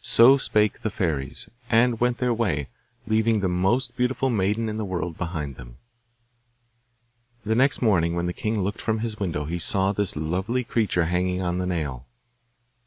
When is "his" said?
9.00-9.20